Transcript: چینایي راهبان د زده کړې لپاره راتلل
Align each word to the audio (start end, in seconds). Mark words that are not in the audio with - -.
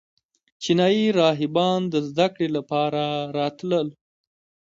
چینایي 0.63 1.05
راهبان 1.19 1.79
د 1.93 1.95
زده 2.09 2.27
کړې 2.33 2.47
لپاره 2.57 3.03
راتلل 3.37 3.87